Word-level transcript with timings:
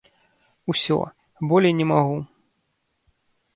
Усё, 0.73 0.97
болей 1.53 1.73
не 1.83 1.89
магу. 1.93 2.17